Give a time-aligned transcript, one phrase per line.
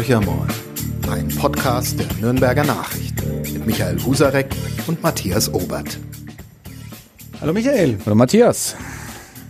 [0.00, 0.48] Horchermoin,
[1.10, 4.46] ein Podcast der Nürnberger Nachrichten mit Michael Husarek
[4.86, 5.98] und Matthias Obert.
[7.38, 7.98] Hallo Michael.
[8.06, 8.76] Hallo Matthias.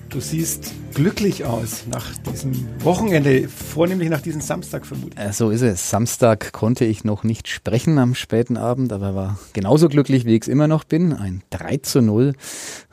[0.09, 5.25] Du siehst glücklich aus nach diesem Wochenende, vornehmlich nach diesem Samstag vermutlich.
[5.25, 5.89] Äh, so ist es.
[5.89, 10.43] Samstag konnte ich noch nicht sprechen am späten Abend, aber war genauso glücklich, wie ich
[10.43, 11.13] es immer noch bin.
[11.13, 12.35] Ein 3 zu 0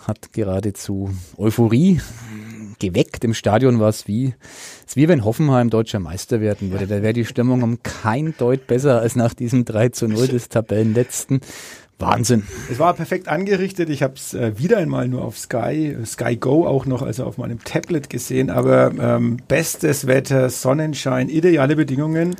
[0.05, 2.02] hat geradezu Euphorie
[2.80, 3.23] geweckt.
[3.23, 4.34] Im Stadion war es wie,
[4.88, 6.88] es wie wenn Hoffenheim deutscher Meister werden würde.
[6.88, 10.50] Da wäre die Stimmung um kein Deut besser als nach diesem 3 zu 0 des
[10.50, 11.42] Tabellenletzten.
[12.00, 12.43] Wahnsinn.
[12.71, 13.89] Es war perfekt angerichtet.
[13.89, 17.39] Ich habe es äh, wieder einmal nur auf Sky, Sky Go auch noch, also auf
[17.39, 18.51] meinem Tablet gesehen.
[18.51, 22.36] Aber ähm, bestes Wetter, Sonnenschein, ideale Bedingungen.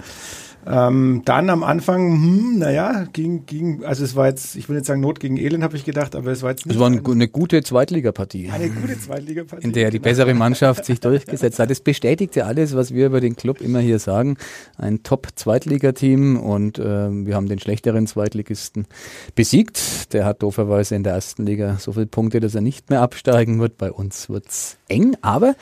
[0.70, 4.86] Ähm, dann am Anfang, hm, naja, ging, ging, also es war jetzt, ich will nicht
[4.86, 6.76] sagen Not gegen Elend, habe ich gedacht, aber es war jetzt nicht.
[6.76, 8.50] Es war eine, eine gute Zweitligapartie.
[8.50, 9.66] Eine gute Zweitligapartie.
[9.66, 11.72] In der die bessere Mannschaft sich durchgesetzt hat.
[11.72, 14.38] Es bestätigt ja alles, was wir über den Club immer hier sagen.
[14.78, 18.88] Ein Top-Zweitligateam und äh, wir haben den schlechteren Zweitligisten
[19.36, 20.14] besiegt.
[20.14, 23.60] Der hat dooferweise in der ersten Liga so viele Punkte, dass er nicht mehr absteigen
[23.60, 23.78] wird.
[23.78, 25.56] Bei uns wird's eng, aber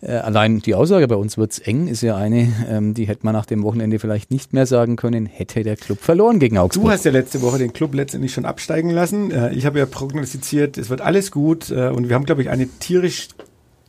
[0.00, 3.34] äh, allein die Aussage, bei uns wird's eng, ist ja eine, ähm, die hätte man
[3.34, 6.86] nach dem Wochenende vielleicht nicht mehr sagen können, hätte der Club verloren gegen Augsburg.
[6.86, 9.30] Du hast ja letzte Woche den Club letztendlich schon absteigen lassen.
[9.30, 12.50] Äh, ich habe ja prognostiziert, es wird alles gut äh, und wir haben, glaube ich,
[12.50, 13.28] eine tierisch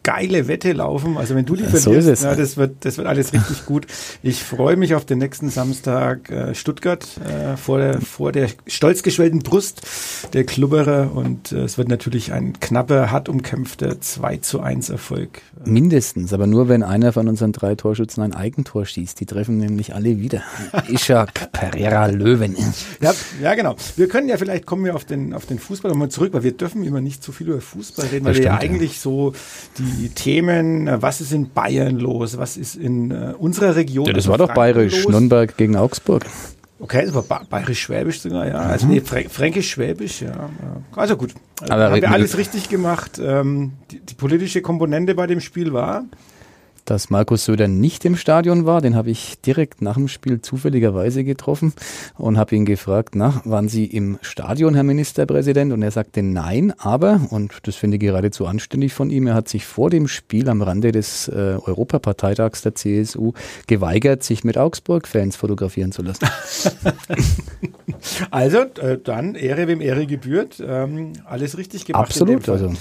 [0.03, 1.17] geile Wette laufen.
[1.17, 3.85] Also wenn du die verlierst, so ja, das wird, das wird alles richtig gut.
[4.23, 9.03] Ich freue mich auf den nächsten Samstag äh, Stuttgart äh, vor der vor der stolz
[9.03, 9.81] geschwellten Brust
[10.33, 15.41] der Klubberer und äh, es wird natürlich ein knapper, hart umkämpfter 2 zu 1 Erfolg.
[15.63, 19.19] Mindestens, aber nur wenn einer von unseren drei Torschützen ein Eigentor schießt.
[19.19, 20.41] Die treffen nämlich alle wieder.
[20.87, 22.55] Ishak, Pereira, Löwen.
[23.01, 23.75] Ja, ja, genau.
[23.95, 26.53] Wir können ja vielleicht kommen wir auf den auf den Fußball nochmal zurück, weil wir
[26.53, 29.33] dürfen immer nicht zu viel über Fußball reden, weil das wir stimmt, ja eigentlich so
[29.77, 34.05] die die Themen, äh, was ist in Bayern los, was ist in äh, unserer Region.
[34.05, 35.11] Ja, das war doch bayerisch, los?
[35.11, 36.25] Nürnberg gegen Augsburg.
[36.79, 38.55] Okay, das war ba bayerisch-schwäbisch sogar, ja.
[38.55, 40.49] Also nee, frä fränkisch-schwäbisch, ja.
[40.95, 41.35] Also gut.
[41.61, 43.21] Also haben wir alles richtig gemacht.
[43.23, 46.05] Ähm, die, die politische Komponente bei dem Spiel war,
[46.85, 48.81] dass Markus Söder nicht im Stadion war.
[48.81, 51.73] Den habe ich direkt nach dem Spiel zufälligerweise getroffen
[52.17, 55.73] und habe ihn gefragt, na, waren Sie im Stadion, Herr Ministerpräsident?
[55.73, 59.47] Und er sagte nein, aber, und das finde ich geradezu anständig von ihm, er hat
[59.47, 63.33] sich vor dem Spiel am Rande des äh, Europaparteitags der CSU
[63.67, 66.27] geweigert, sich mit Augsburg-Fans fotografieren zu lassen.
[68.31, 70.61] also, äh, dann Ehre, wem Ehre gebührt.
[70.65, 72.05] Ähm, alles richtig gemacht.
[72.05, 72.73] Absolut, also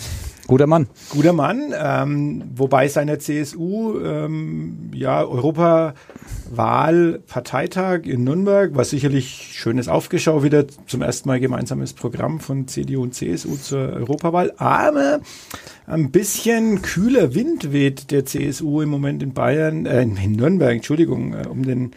[0.50, 0.88] Guter Mann.
[1.10, 10.42] Guter Mann, ähm, wobei seiner CSU ähm, ja Europawahl-Parteitag in Nürnberg war sicherlich schönes Aufgeschau
[10.42, 15.20] wieder zum ersten Mal gemeinsames Programm von CDU und CSU zur Europawahl, aber
[15.86, 21.34] ein bisschen kühler Wind weht der CSU im Moment in Bayern, äh, in Nürnberg, Entschuldigung,
[21.34, 21.92] äh, um den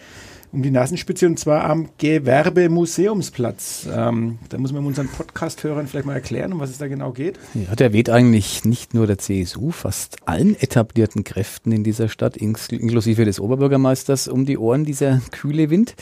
[0.53, 3.87] um die Nasenspitze und zwar am Gewerbemuseumsplatz.
[3.91, 7.39] Ähm, da muss man unseren Podcast-Hörern vielleicht mal erklären, um was es da genau geht.
[7.55, 12.37] Ja, der weht eigentlich nicht nur der CSU, fast allen etablierten Kräften in dieser Stadt,
[12.37, 15.95] inklusive des Oberbürgermeisters, um die Ohren dieser kühle Wind.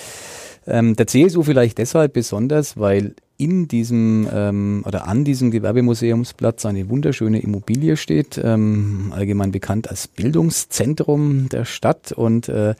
[0.67, 6.89] Ähm, der CSU vielleicht deshalb besonders, weil in diesem ähm, oder an diesem Gewerbemuseumsplatz eine
[6.89, 12.75] wunderschöne Immobilie steht, ähm, allgemein bekannt als Bildungszentrum der Stadt und äh,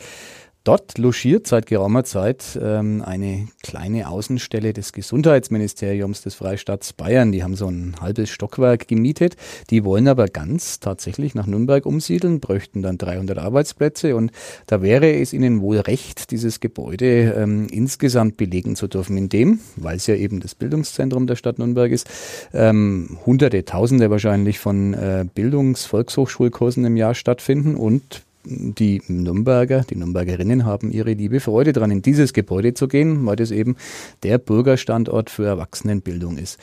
[0.63, 7.31] Dort logiert seit geraumer Zeit ähm, eine kleine Außenstelle des Gesundheitsministeriums des Freistaats Bayern.
[7.31, 9.37] Die haben so ein halbes Stockwerk gemietet.
[9.71, 14.31] Die wollen aber ganz tatsächlich nach Nürnberg umsiedeln, bräuchten dann 300 Arbeitsplätze und
[14.67, 19.97] da wäre es ihnen wohl recht, dieses Gebäude ähm, insgesamt belegen zu dürfen, indem, weil
[19.97, 22.07] es ja eben das Bildungszentrum der Stadt Nürnberg ist,
[22.53, 30.65] ähm, Hunderte, Tausende wahrscheinlich von äh, Bildungs-Volkshochschulkursen im Jahr stattfinden und die Nürnberger, die Nürnbergerinnen
[30.65, 33.75] haben ihre liebe Freude daran, in dieses Gebäude zu gehen, weil das eben
[34.23, 36.59] der Bürgerstandort für Erwachsenenbildung ist.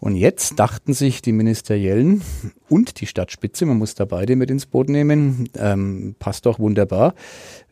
[0.00, 2.20] Und jetzt dachten sich die Ministeriellen
[2.68, 7.14] und die Stadtspitze, man muss da beide mit ins Boot nehmen, ähm, passt doch wunderbar.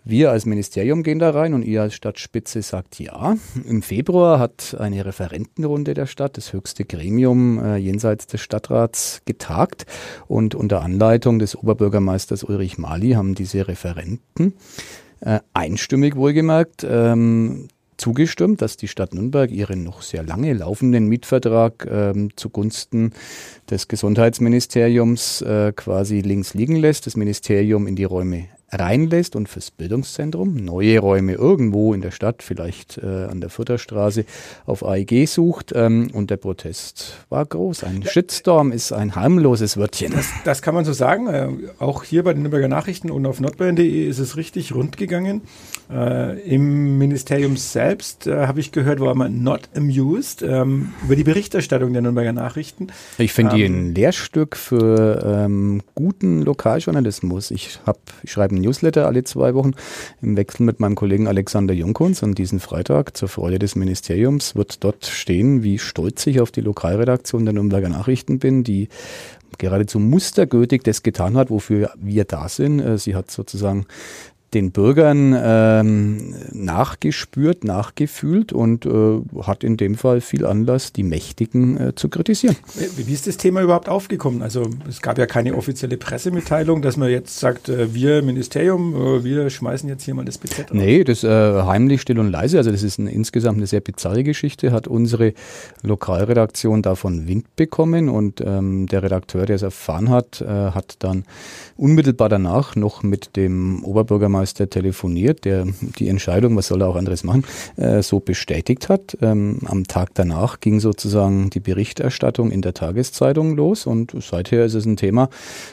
[0.05, 3.37] Wir als Ministerium gehen da rein und ihr als Stadtspitze sagt ja.
[3.69, 9.87] Im Februar hat eine Referentenrunde der Stadt, das höchste Gremium äh, jenseits des Stadtrats, getagt
[10.27, 14.55] und unter Anleitung des Oberbürgermeisters Ulrich Mali haben diese Referenten
[15.21, 21.87] äh, einstimmig wohlgemerkt ähm, zugestimmt, dass die Stadt Nürnberg ihren noch sehr lange laufenden Mietvertrag
[21.89, 23.13] ähm, zugunsten
[23.71, 29.71] des Gesundheitsministeriums äh, quasi links liegen lässt, das Ministerium in die Räume reinlässt und fürs
[29.71, 34.25] Bildungszentrum neue Räume irgendwo in der Stadt, vielleicht äh, an der Futterstraße
[34.65, 35.73] auf AEG sucht.
[35.75, 37.85] Ähm, und der Protest war groß.
[37.85, 40.13] Ein Shitstorm ist ein harmloses Wörtchen.
[40.13, 41.27] Das, das kann man so sagen.
[41.27, 41.49] Äh,
[41.79, 45.43] auch hier bei den Nürnberger Nachrichten und auf nordbayern.de ist es richtig rund gegangen.
[45.91, 51.25] Äh, Im Ministerium selbst äh, habe ich gehört, war man not amused ähm, über die
[51.25, 52.89] Berichterstattung der Nürnberger Nachrichten.
[53.19, 57.51] Ich finde ähm, die ein Lehrstück für ähm, guten Lokaljournalismus.
[57.51, 59.73] Ich, hab, ich schreibe Newsletter alle zwei Wochen
[60.23, 64.83] im Wechsel mit meinem Kollegen Alexander Junkunz und diesen Freitag zur Freude des Ministeriums wird
[64.83, 68.89] dort stehen, wie stolz ich auf die Lokalredaktion der Nürnberger Nachrichten bin, die
[69.59, 72.81] geradezu mustergültig das getan hat, wofür wir da sind.
[72.81, 73.87] Äh, sie hat sozusagen
[74.55, 81.79] den Bürgern ähm, nachgespürt, nachgefühlt und äh, hat in dem Fall viel Anlass, die Mächtigen
[81.79, 82.57] äh, zu kritisieren.
[82.97, 84.43] Wie ist das Thema überhaupt aufgekommen?
[84.43, 89.25] Also es gab ja keine offizielle Pressemitteilung, dass man jetzt sagt, äh, wir Ministerium, äh,
[89.25, 90.73] wir schmeißen jetzt hier mal das BZ auf.
[90.73, 94.23] Nee, das äh, heimlich, still und leise, also das ist ein, insgesamt eine sehr bizarre
[94.23, 95.33] Geschichte, hat unsere
[95.83, 101.25] Lokalredaktion davon Wind bekommen und ähm, der Redakteur, der es erfahren hat, äh, hat dann
[101.77, 105.67] unmittelbar danach noch mit dem Oberbürgermeister telefoniert, der
[105.99, 107.45] die Entscheidung, was soll er auch anderes machen,
[107.77, 109.17] äh, so bestätigt hat.
[109.21, 114.75] Ähm, am Tag danach ging sozusagen die Berichterstattung in der Tageszeitung los und seither ist
[114.75, 115.29] es ein Thema,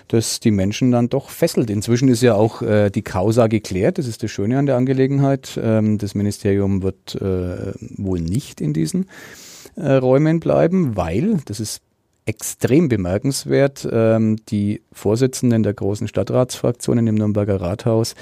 [0.07, 1.69] das die Menschen dann doch fesselt.
[1.69, 5.60] Inzwischen ist ja auch äh, die Causa geklärt, das ist das Schöne an der Angelegenheit.
[5.62, 9.07] Ähm, das Ministerium wird äh, wohl nicht in diesen
[9.75, 11.81] äh, Räumen bleiben, weil, das ist
[12.29, 13.87] extrem bemerkenswert.
[13.91, 18.13] Ähm, die Vorsitzenden der großen Stadtratsfraktionen im Nürnberger Rathaus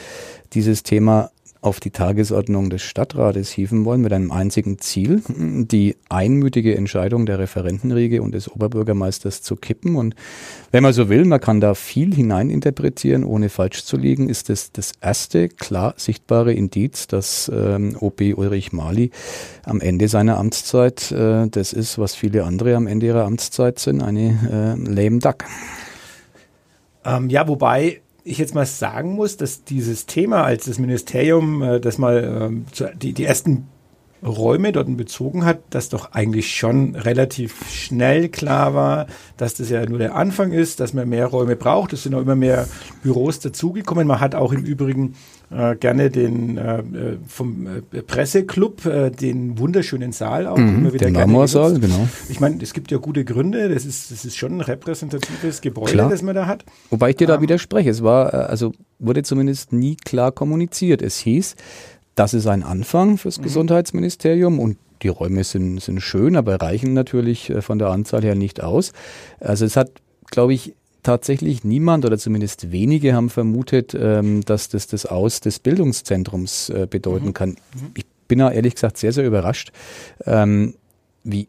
[0.53, 1.29] dieses Thema
[1.61, 7.39] auf die Tagesordnung des Stadtrates hieven wollen, mit einem einzigen Ziel, die einmütige Entscheidung der
[7.39, 9.95] Referentenriege und des Oberbürgermeisters zu kippen.
[9.95, 10.15] Und
[10.71, 14.71] wenn man so will, man kann da viel hineininterpretieren, ohne falsch zu liegen, ist es
[14.71, 19.11] das erste klar sichtbare Indiz, dass ähm, OB Ulrich Mali
[19.63, 24.01] am Ende seiner Amtszeit äh, das ist, was viele andere am Ende ihrer Amtszeit sind,
[24.01, 25.45] eine äh, lame duck.
[27.05, 31.79] Ähm, ja, wobei ich jetzt mal sagen muss, dass dieses Thema, als das Ministerium äh,
[31.79, 33.67] das mal äh, zu, die, die ersten
[34.23, 39.07] Räume dort bezogen hat, dass doch eigentlich schon relativ schnell klar war,
[39.37, 41.93] dass das ja nur der Anfang ist, dass man mehr Räume braucht.
[41.93, 42.67] Es sind auch immer mehr
[43.03, 44.07] Büros dazugekommen.
[44.07, 45.15] Man hat auch im Übrigen
[45.49, 46.83] äh, gerne den äh, äh
[47.27, 52.07] vom äh, Presseclub, äh, den wunderschönen Saal auch mhm, immer wieder den Marmorsaal, genau.
[52.29, 53.69] Ich meine, es gibt ja gute Gründe.
[53.69, 56.09] Das ist, das ist schon ein repräsentatives Gebäude, klar.
[56.09, 56.65] das man da hat.
[56.89, 57.89] Wobei ich dir da ähm, widerspreche.
[57.89, 61.01] Es war, also wurde zumindest nie klar kommuniziert.
[61.01, 61.55] Es hieß,
[62.15, 63.43] das ist ein Anfang fürs mhm.
[63.43, 68.35] Gesundheitsministerium und die Räume sind, sind schön, aber reichen natürlich äh, von der Anzahl her
[68.35, 68.93] nicht aus.
[69.39, 69.91] Also es hat,
[70.29, 70.73] glaube ich,
[71.07, 76.85] tatsächlich niemand oder zumindest wenige haben vermutet, ähm, dass das das Aus des Bildungszentrums äh,
[76.89, 77.33] bedeuten mhm.
[77.33, 77.49] kann.
[77.51, 77.91] Mhm.
[77.95, 79.71] Ich bin da ehrlich gesagt sehr, sehr überrascht,
[80.25, 80.73] ähm,
[81.23, 81.47] wie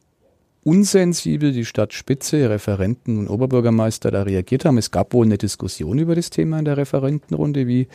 [0.63, 4.79] unsensibel die Stadtspitze, Referenten und Oberbürgermeister da reagiert haben.
[4.79, 7.89] Es gab wohl eine Diskussion über das Thema in der Referentenrunde, wie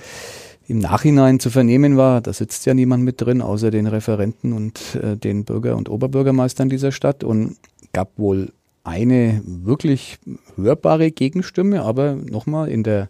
[0.68, 4.96] im Nachhinein zu vernehmen war, da sitzt ja niemand mit drin, außer den Referenten und
[5.02, 7.56] äh, den Bürger- und Oberbürgermeistern dieser Stadt und
[7.94, 8.52] gab wohl
[8.84, 10.18] eine wirklich
[10.56, 13.10] hörbare Gegenstimme, aber nochmal in der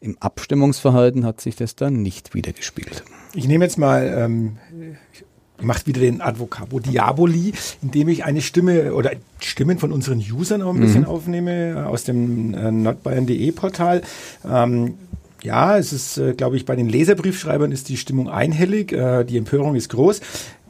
[0.00, 3.04] im Abstimmungsverhalten hat sich das dann nicht wiedergespielt.
[3.34, 4.58] Ich nehme jetzt mal, ähm,
[5.60, 7.52] macht wieder den Advocabo Diaboli,
[7.82, 11.06] indem ich eine Stimme oder Stimmen von unseren Usern auch ein bisschen mhm.
[11.06, 14.02] aufnehme aus dem äh, nordbayern.de Portal.
[14.44, 14.94] Ähm,
[15.42, 19.38] ja, es ist, äh, glaube ich, bei den Leserbriefschreibern ist die Stimmung einhellig, äh, die
[19.38, 20.20] Empörung ist groß.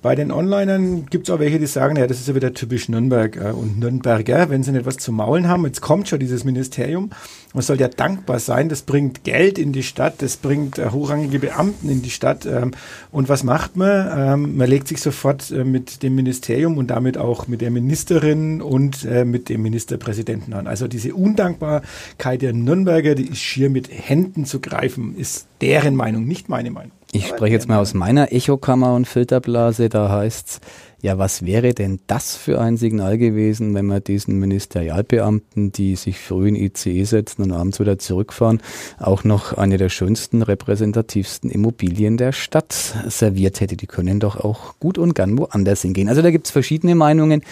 [0.02, 2.88] Bei den Onlinern gibt es auch welche, die sagen, ja, das ist ja wieder typisch
[2.88, 5.64] Nürnberg äh, und Nürnberger, wenn sie nicht was zu maulen haben.
[5.64, 7.11] Jetzt kommt schon dieses Ministerium.
[7.54, 8.68] Man soll ja dankbar sein.
[8.68, 12.47] Das bringt Geld in die Stadt, das bringt äh, hochrangige Beamten in die Stadt.
[12.47, 12.73] Ähm,
[13.12, 14.42] und was macht man?
[14.42, 18.61] Ähm, man legt sich sofort äh, mit dem Ministerium und damit auch mit der Ministerin
[18.61, 20.66] und äh, mit dem Ministerpräsidenten an.
[20.66, 26.25] Also diese Undankbarkeit der Nürnberger, die ist schier mit Händen zu greifen, ist deren Meinung,
[26.25, 26.90] nicht meine Meinung.
[27.14, 29.90] Ich spreche jetzt mal aus meiner Echokammer und Filterblase.
[29.90, 30.61] Da heißt's,
[31.02, 36.19] ja, was wäre denn das für ein Signal gewesen, wenn man diesen Ministerialbeamten, die sich
[36.19, 38.62] früh in ICE setzen und abends wieder zurückfahren,
[38.99, 42.73] auch noch eine der schönsten, repräsentativsten Immobilien der Stadt
[43.09, 43.76] serviert hätte?
[43.76, 46.09] Die können doch auch gut und gern woanders hingehen.
[46.09, 47.42] Also da gibt's verschiedene Meinungen.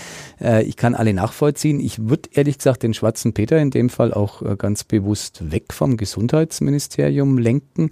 [0.40, 1.81] Äh, ich kann alle nachvollziehen.
[1.81, 5.75] Ich würde ehrlich gesagt den schwarzen Peter in dem Fall auch äh, ganz bewusst weg
[5.75, 7.90] vom Gesundheitsministerium lenken.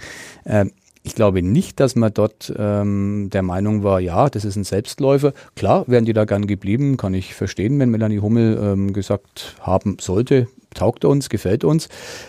[1.03, 5.33] Ich glaube nicht, dass man dort ähm, der Meinung war, ja, das ist ein Selbstläufer.
[5.55, 9.97] Klar, wären die da gern geblieben, kann ich verstehen, wenn Melanie Hummel ähm, gesagt haben
[10.01, 11.89] sollte, taugt uns, gefällt uns.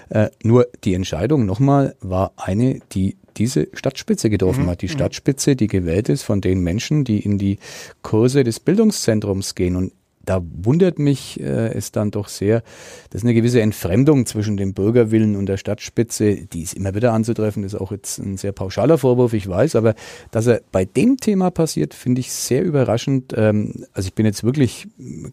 [0.09, 4.69] Äh, nur die Entscheidung nochmal war eine, die diese Stadtspitze getroffen mhm.
[4.69, 4.81] hat.
[4.81, 4.91] Die mhm.
[4.91, 7.57] Stadtspitze, die gewählt ist von den Menschen, die in die
[8.01, 9.75] Kurse des Bildungszentrums gehen.
[9.75, 12.61] Und da wundert mich äh, es dann doch sehr,
[13.09, 17.63] dass eine gewisse Entfremdung zwischen dem Bürgerwillen und der Stadtspitze, die ist immer wieder anzutreffen,
[17.63, 19.95] ist auch jetzt ein sehr pauschaler Vorwurf, ich weiß, aber
[20.31, 23.33] dass er bei dem Thema passiert, finde ich sehr überraschend.
[23.35, 24.88] Ähm, also ich bin jetzt wirklich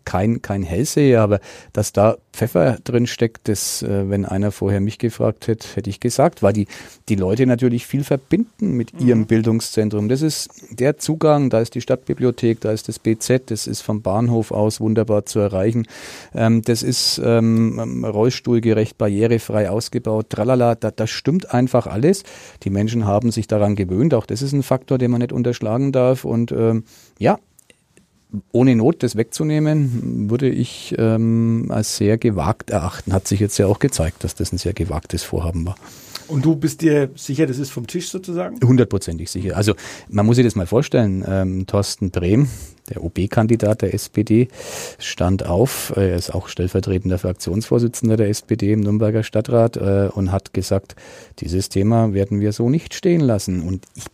[0.05, 1.41] kein, kein Hellseher, aber
[1.73, 6.01] dass da Pfeffer drin steckt, das, äh, wenn einer vorher mich gefragt hätte, hätte ich
[6.01, 6.69] gesagt, weil die,
[7.09, 9.27] die Leute natürlich viel verbinden mit ihrem mhm.
[9.27, 10.09] Bildungszentrum.
[10.09, 14.03] Das ist der Zugang, da ist die Stadtbibliothek, da ist das BZ, das ist vom
[14.03, 15.87] Bahnhof aus wunderbar zu erreichen.
[16.35, 22.23] Ähm, das ist ähm, rollstuhlgerecht, barrierefrei ausgebaut, tralala, da, das stimmt einfach alles.
[22.63, 25.91] Die Menschen haben sich daran gewöhnt, auch das ist ein Faktor, den man nicht unterschlagen
[25.91, 26.25] darf.
[26.25, 26.85] Und ähm,
[27.19, 27.39] ja,
[28.53, 33.13] ohne Not das wegzunehmen, würde ich ähm, als sehr gewagt erachten.
[33.13, 35.77] Hat sich jetzt ja auch gezeigt, dass das ein sehr gewagtes Vorhaben war.
[36.29, 38.59] Und du bist dir sicher, das ist vom Tisch sozusagen?
[38.65, 39.57] Hundertprozentig sicher.
[39.57, 39.75] Also
[40.09, 41.25] man muss sich das mal vorstellen.
[41.27, 42.49] Ähm, Thorsten Brehm,
[42.91, 44.49] der OB-Kandidat der SPD,
[44.99, 45.93] stand auf.
[45.95, 50.97] Er ist auch stellvertretender Fraktionsvorsitzender der SPD im Nürnberger Stadtrat äh, und hat gesagt,
[51.39, 53.63] dieses Thema werden wir so nicht stehen lassen.
[53.63, 54.05] Und ich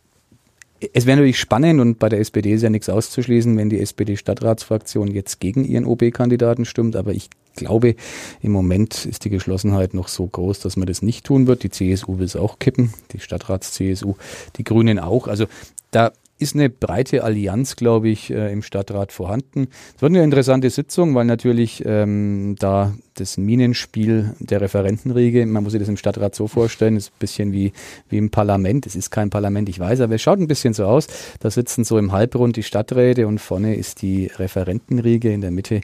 [0.92, 5.08] es wäre natürlich spannend und bei der SPD ist ja nichts auszuschließen, wenn die SPD-Stadtratsfraktion
[5.08, 6.96] jetzt gegen ihren OB-Kandidaten stimmt.
[6.96, 7.94] Aber ich glaube,
[8.40, 11.62] im Moment ist die Geschlossenheit noch so groß, dass man das nicht tun wird.
[11.62, 14.14] Die CSU will es auch kippen, die Stadtrats-CSU,
[14.56, 15.28] die Grünen auch.
[15.28, 15.46] Also
[15.90, 16.12] da
[16.42, 19.68] ist eine breite Allianz, glaube ich, äh, im Stadtrat vorhanden.
[19.96, 25.72] Es wird eine interessante Sitzung, weil natürlich ähm, da das Minenspiel der Referentenriege, man muss
[25.72, 27.72] sich das im Stadtrat so vorstellen, ist ein bisschen wie,
[28.08, 28.86] wie im Parlament.
[28.86, 31.06] Es ist kein Parlament, ich weiß, aber es schaut ein bisschen so aus.
[31.40, 35.80] Da sitzen so im Halbrund die Stadträte und vorne ist die Referentenriege, in der Mitte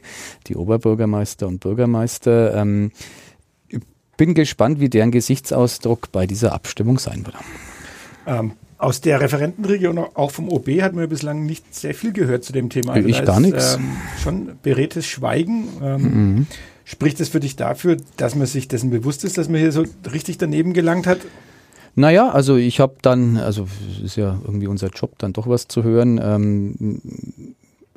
[0.47, 2.55] die Oberbürgermeister und Bürgermeister.
[2.55, 2.91] Ähm,
[4.17, 7.35] bin gespannt, wie deren Gesichtsausdruck bei dieser Abstimmung sein wird.
[8.27, 12.53] Ähm, aus der Referentenregion, auch vom OB, hat man bislang nicht sehr viel gehört zu
[12.53, 12.93] dem Thema.
[12.93, 13.75] Also ich gar nichts.
[13.75, 15.67] Ähm, schon beredtes Schweigen.
[15.83, 16.47] Ähm, mhm.
[16.85, 19.83] Spricht das für dich dafür, dass man sich dessen bewusst ist, dass man hier so
[20.11, 21.19] richtig daneben gelangt hat?
[21.95, 25.67] Naja, also ich habe dann, also es ist ja irgendwie unser Job, dann doch was
[25.67, 26.19] zu hören.
[26.23, 27.01] Ähm,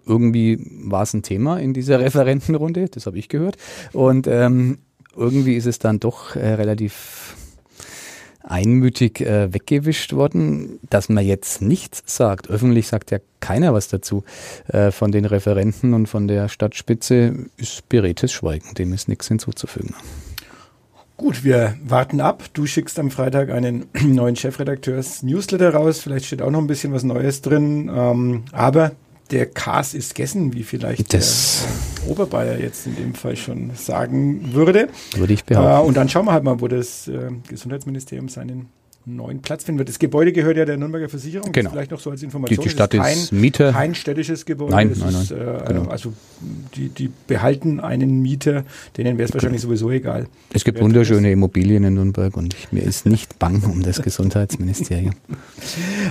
[0.05, 3.57] irgendwie war es ein Thema in dieser Referentenrunde, das habe ich gehört.
[3.93, 4.79] Und ähm,
[5.17, 7.37] irgendwie ist es dann doch äh, relativ
[8.45, 12.51] einmütig äh, weggewischt worden, dass man jetzt nichts sagt.
[12.51, 14.25] Öffentlich sagt ja keiner was dazu.
[14.69, 18.75] Äh, von den Referenten und von der Stadtspitze ist beredtes Schweigen.
[18.75, 19.95] Dem ist nichts hinzuzufügen.
[21.17, 22.43] Gut, wir warten ab.
[22.53, 26.01] Du schickst am Freitag einen neuen Chefredakteurs-Newsletter raus.
[26.01, 27.91] Vielleicht steht auch noch ein bisschen was Neues drin.
[27.95, 28.93] Ähm, aber
[29.33, 31.67] der Kas ist gegessen, wie vielleicht das
[32.03, 34.89] der Oberbayer jetzt in dem Fall schon sagen würde.
[35.17, 35.85] Würde ich behaupten.
[35.85, 38.69] Äh, und dann schauen wir halt mal, wo das äh, Gesundheitsministerium seinen
[39.05, 39.89] neuen Platz finden wird.
[39.89, 41.53] Das Gebäude gehört ja der Nürnberger Versicherung.
[41.53, 41.71] Genau.
[41.71, 42.57] vielleicht noch so als Information.
[42.57, 43.73] Die, die Stadt ist, kein, ist Mieter.
[43.73, 44.73] Kein städtisches Gebäude.
[44.73, 45.23] Nein, nein, nein.
[45.23, 45.85] Ist, äh, genau.
[45.89, 46.13] Also
[46.77, 48.65] die, die behalten einen Mieter,
[48.97, 50.27] denen wäre es wahrscheinlich sowieso egal.
[50.53, 55.15] Es gibt wunderschöne Immobilien in Nürnberg und mir ist nicht bang um das Gesundheitsministerium.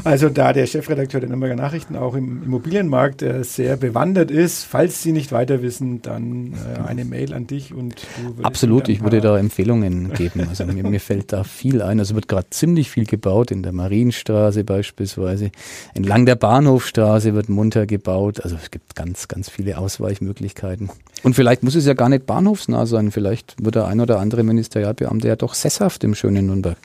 [0.03, 5.03] Also da der Chefredakteur der Nürnberger Nachrichten auch im Immobilienmarkt äh, sehr bewandert ist, falls
[5.03, 8.07] Sie nicht weiter wissen, dann äh, eine Mail an dich und
[8.37, 10.47] du Absolut, ich würde da Empfehlungen geben.
[10.49, 11.99] Also mir, mir fällt da viel ein.
[11.99, 15.51] Also wird gerade ziemlich viel gebaut in der Marienstraße beispielsweise.
[15.93, 18.41] Entlang der Bahnhofstraße wird munter gebaut.
[18.43, 20.89] Also es gibt ganz, ganz viele Ausweichmöglichkeiten.
[21.23, 23.11] Und vielleicht muss es ja gar nicht bahnhofsnah sein.
[23.11, 26.77] Vielleicht wird der ein oder andere Ministerialbeamte ja doch sesshaft im schönen Nürnberg.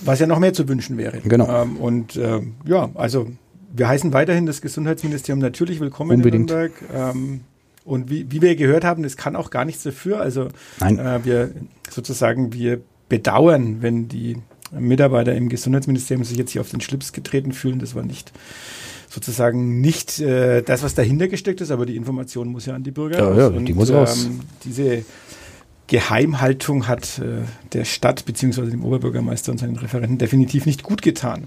[0.00, 1.18] Was ja noch mehr zu wünschen wäre.
[1.18, 1.62] Genau.
[1.62, 3.28] Ähm, und äh, ja, also
[3.72, 6.50] wir heißen weiterhin das Gesundheitsministerium natürlich willkommen Unbedingt.
[6.50, 6.72] in Nürnberg.
[6.94, 7.40] Ähm,
[7.84, 10.20] und wie, wie wir gehört haben, es kann auch gar nichts dafür.
[10.20, 10.48] Also
[10.80, 11.50] äh, wir
[11.90, 14.38] sozusagen, wir bedauern, wenn die
[14.72, 17.78] Mitarbeiter im Gesundheitsministerium sich jetzt hier auf den Schlips getreten fühlen.
[17.78, 18.32] Das war nicht
[19.08, 22.90] sozusagen nicht äh, das, was dahinter gesteckt ist, aber die Information muss ja an die
[22.90, 23.52] Bürger ja, raus.
[23.54, 24.24] Ja, die muss raus.
[24.24, 25.04] Ähm, diese
[25.86, 27.42] Geheimhaltung hat äh,
[27.72, 28.70] der Stadt bzw.
[28.70, 31.44] dem Oberbürgermeister und seinen Referenten definitiv nicht gut getan.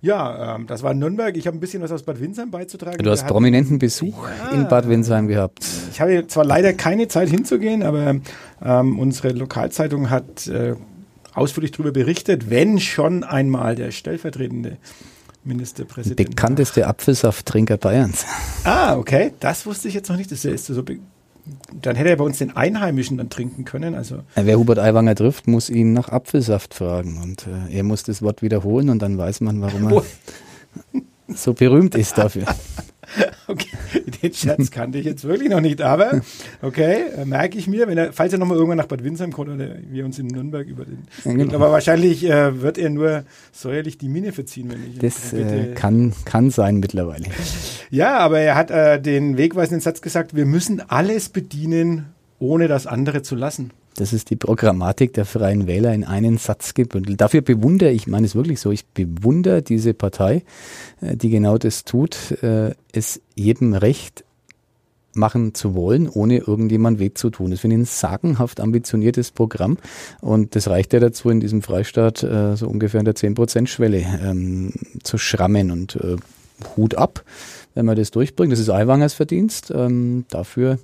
[0.00, 1.36] Ja, ähm, das war Nürnberg.
[1.36, 3.02] Ich habe ein bisschen was aus Bad Windsheim beizutragen.
[3.02, 5.66] Du hast Wir prominenten Besuch ja, in Bad Windsheim gehabt.
[5.92, 8.16] Ich habe zwar leider keine Zeit hinzugehen, aber
[8.64, 10.76] ähm, unsere Lokalzeitung hat äh,
[11.38, 14.76] ausführlich darüber berichtet, wenn schon einmal der stellvertretende
[15.44, 16.30] Ministerpräsident.
[16.30, 18.26] Bekannteste Apfelsafttrinker Bayerns.
[18.64, 19.32] Ah, okay.
[19.40, 20.30] Das wusste ich jetzt noch nicht.
[20.30, 20.82] Das ist so
[21.80, 23.94] dann hätte er bei uns den Einheimischen dann trinken können.
[23.94, 27.20] Also Wer Hubert Aiwanger trifft, muss ihn nach Apfelsaft fragen.
[27.22, 30.02] Und äh, er muss das Wort wiederholen und dann weiß man, warum er
[31.34, 32.44] so berühmt ist dafür.
[33.46, 33.68] okay.
[34.22, 36.20] Den Scherz kannte ich jetzt wirklich noch nicht, aber
[36.62, 39.48] okay, äh, merke ich mir, wenn er, falls er nochmal irgendwann nach Bad Windsheim kommt
[39.50, 41.04] oder wir uns in Nürnberg über den.
[41.24, 41.54] Ja, genau.
[41.54, 44.98] Aber wahrscheinlich äh, wird er nur säuerlich die Mine verziehen, wenn ich.
[44.98, 47.26] Das äh, kann, kann sein mittlerweile.
[47.90, 52.06] Ja, aber er hat äh, den wegweisenden Satz gesagt, wir müssen alles bedienen,
[52.38, 53.72] ohne das andere zu lassen.
[53.98, 57.20] Das ist die Programmatik der Freien Wähler in einen Satz gebündelt.
[57.20, 60.44] Dafür bewundere ich, meine es wirklich so, ich bewundere diese Partei,
[61.00, 64.24] äh, die genau das tut, äh, es jedem Recht
[65.14, 67.50] machen zu wollen, ohne irgendjemand weh zu tun.
[67.50, 69.78] Das finde ich ein sagenhaft ambitioniertes Programm
[70.20, 74.74] und das reicht ja dazu, in diesem Freistaat äh, so ungefähr an der 10%-Schwelle ähm,
[75.02, 75.98] zu schrammen und
[76.76, 77.24] Hut ab,
[77.74, 78.52] wenn man das durchbringt.
[78.52, 79.72] Das ist Aiwangers Verdienst.
[79.74, 80.78] Ähm, dafür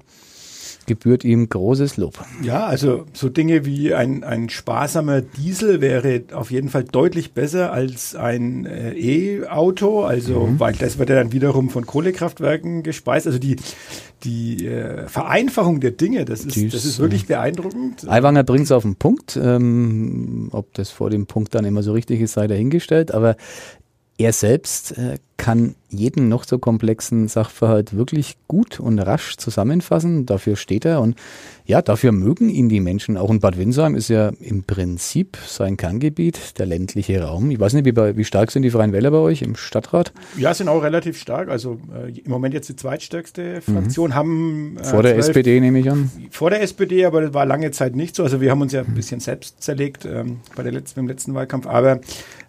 [0.87, 2.19] gebührt ihm großes Lob.
[2.43, 7.73] Ja, also so Dinge wie ein, ein sparsamer Diesel wäre auf jeden Fall deutlich besser
[7.73, 10.61] als ein äh, E-Auto, also mhm.
[10.61, 13.27] weil das wird ja dann wiederum von Kohlekraftwerken gespeist.
[13.27, 13.57] Also die,
[14.25, 18.09] die äh, Vereinfachung der Dinge, das ist, Dies, das ist wirklich beeindruckend.
[18.09, 19.39] Aiwanger bringt es auf den Punkt.
[19.41, 23.13] Ähm, ob das vor dem Punkt dann immer so richtig ist, sei dahingestellt.
[23.13, 23.37] Aber
[24.19, 30.27] er selbst äh, kann jeden noch so komplexen Sachverhalt wirklich gut und rasch zusammenfassen.
[30.27, 31.17] Dafür steht er und
[31.67, 33.17] ja, dafür mögen ihn die Menschen.
[33.17, 37.51] Auch in Bad Windsheim ist ja im Prinzip sein Kerngebiet, der ländliche Raum.
[37.51, 40.13] Ich weiß nicht, wie, bei, wie stark sind die Freien Wähler bei euch im Stadtrat?
[40.37, 41.49] Ja, sind auch relativ stark.
[41.49, 44.15] Also äh, im Moment jetzt die zweitstärkste Fraktion mhm.
[44.15, 44.77] haben.
[44.79, 46.11] Äh, vor der 12, SPD nehme ich an.
[46.31, 48.25] Vor der SPD, aber das war lange Zeit nicht so.
[48.25, 51.35] Also wir haben uns ja ein bisschen selbst zerlegt ähm, bei der letzten, beim letzten
[51.35, 51.67] Wahlkampf.
[51.67, 52.01] Aber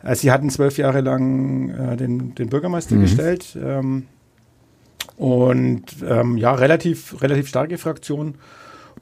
[0.04, 3.02] äh, sie hatten zwölf Jahre lang äh, den, den Bürgermeister mhm.
[3.02, 3.58] gestellt.
[3.62, 4.06] Ähm,
[5.18, 8.36] und ähm, ja, relativ, relativ starke Fraktion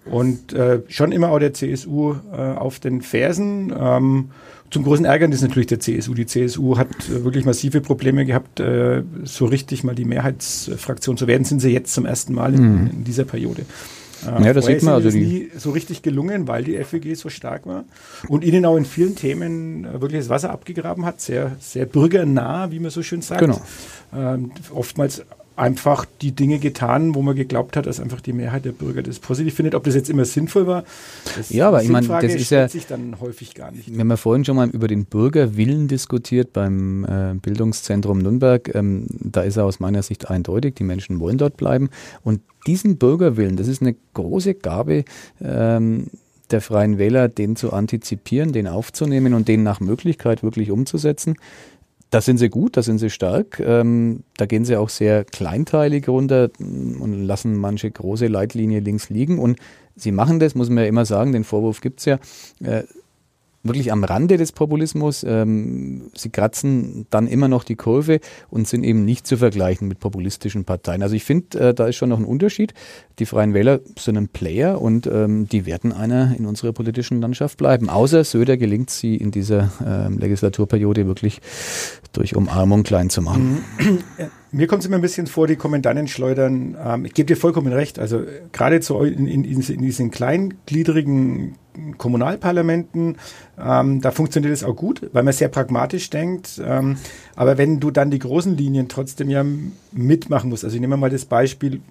[0.05, 3.73] und äh, schon immer auch der CSU äh, auf den Fersen.
[3.77, 4.29] Ähm,
[4.69, 6.13] zum großen Ärgernis natürlich der CSU.
[6.13, 11.27] Die CSU hat äh, wirklich massive Probleme gehabt, äh, so richtig mal die Mehrheitsfraktion zu
[11.27, 11.45] werden.
[11.45, 12.89] Sind sie jetzt zum ersten Mal in, mhm.
[12.91, 13.65] in dieser Periode.
[14.25, 14.95] Äh, ja, das sieht man.
[14.95, 17.85] Also ist nie so richtig gelungen, weil die FWG so stark war
[18.27, 21.21] und ihnen auch in vielen Themen äh, wirklich das Wasser abgegraben hat.
[21.21, 23.41] Sehr, sehr bürgernah, wie man so schön sagt.
[23.41, 23.61] Genau.
[24.15, 25.23] Ähm, oftmals
[25.55, 29.19] einfach die Dinge getan, wo man geglaubt hat, dass einfach die Mehrheit der Bürger das
[29.19, 29.75] positiv findet.
[29.75, 30.83] Ob das jetzt immer sinnvoll war,
[31.35, 33.91] das ja, aber ich meine, das ist ja sich dann häufig gar nicht.
[33.91, 38.73] Wir haben ja vorhin schon mal über den Bürgerwillen diskutiert beim äh, Bildungszentrum Nürnberg.
[38.73, 40.75] Ähm, da ist er aus meiner Sicht eindeutig.
[40.75, 41.89] Die Menschen wollen dort bleiben
[42.23, 45.05] und diesen Bürgerwillen, das ist eine große Gabe.
[45.41, 46.07] Ähm,
[46.51, 51.35] der Freien Wähler, den zu antizipieren, den aufzunehmen und den nach Möglichkeit wirklich umzusetzen.
[52.13, 53.59] Da sind sie gut, da sind sie stark.
[53.59, 59.39] Ähm, da gehen sie auch sehr kleinteilig runter und lassen manche große Leitlinie links liegen.
[59.39, 59.57] Und
[59.95, 62.19] sie machen das, muss man ja immer sagen, den Vorwurf gibt's ja,
[62.63, 62.83] äh,
[63.63, 65.23] wirklich am Rande des Populismus.
[65.23, 69.99] Ähm, sie kratzen dann immer noch die Kurve und sind eben nicht zu vergleichen mit
[69.99, 71.01] populistischen Parteien.
[71.01, 72.73] Also ich finde, äh, da ist schon noch ein Unterschied.
[73.19, 77.57] Die Freien Wähler sind ein Player und ähm, die werden einer in unserer politischen Landschaft
[77.57, 77.89] bleiben.
[77.89, 81.39] Außer Söder gelingt sie in dieser ähm, Legislaturperiode wirklich
[82.11, 83.63] durch Umarmung klein zu machen.
[84.51, 86.77] Mir kommt es immer ein bisschen vor, die Kommandanten schleudern.
[86.83, 87.97] Ähm, ich gebe dir vollkommen recht.
[87.97, 91.55] Also gerade zu, in, in, in diesen kleingliedrigen
[91.97, 93.17] Kommunalparlamenten,
[93.59, 96.61] ähm, da funktioniert es auch gut, weil man sehr pragmatisch denkt.
[96.63, 96.97] Ähm,
[97.35, 99.45] aber wenn du dann die großen Linien trotzdem ja
[99.91, 101.81] mitmachen musst, also ich nehme mal das Beispiel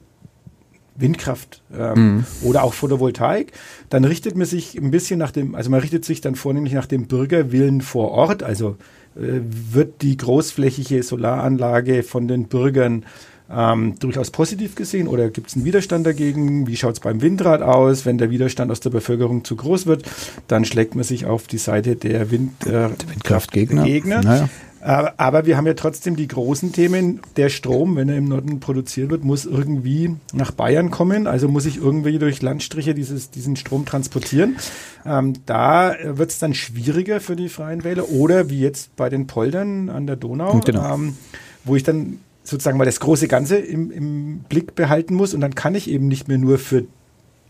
[0.94, 2.24] Windkraft ähm, mhm.
[2.42, 3.52] oder auch Photovoltaik,
[3.88, 6.86] dann richtet man sich ein bisschen nach dem, also man richtet sich dann vornehmlich nach
[6.86, 8.42] dem Bürgerwillen vor Ort.
[8.42, 8.76] Also
[9.16, 13.04] äh, wird die großflächige Solaranlage von den Bürgern
[13.54, 16.66] ähm, durchaus positiv gesehen oder gibt es einen Widerstand dagegen?
[16.66, 18.06] Wie schaut es beim Windrad aus?
[18.06, 20.04] Wenn der Widerstand aus der Bevölkerung zu groß wird,
[20.48, 23.84] dann schlägt man sich auf die Seite der Wind, äh, Windkraftgegner.
[23.84, 24.48] Gegner.
[24.82, 27.20] Aber, aber wir haben ja trotzdem die großen Themen.
[27.36, 31.28] Der Strom, wenn er im Norden produziert wird, muss irgendwie nach Bayern kommen.
[31.28, 34.56] Also muss ich irgendwie durch Landstriche dieses, diesen Strom transportieren.
[35.06, 38.08] Ähm, da wird es dann schwieriger für die Freien Wähler.
[38.10, 40.94] Oder wie jetzt bei den Poldern an der Donau, genau.
[40.94, 41.16] ähm,
[41.64, 45.34] wo ich dann sozusagen mal das große Ganze im, im Blick behalten muss.
[45.34, 46.84] Und dann kann ich eben nicht mehr nur für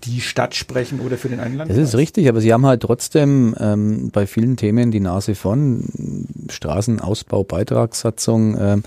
[0.05, 1.79] die Stadt sprechen oder für den einen Landkreis.
[1.79, 5.85] Das ist richtig, aber Sie haben halt trotzdem ähm, bei vielen Themen die Nase von
[6.51, 8.57] Straßenausbau, Beitragssatzung.
[8.59, 8.83] Ähm,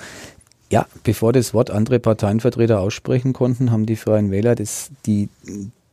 [0.71, 5.29] ja, bevor das Wort andere Parteienvertreter aussprechen konnten, haben die Freien Wähler das, die,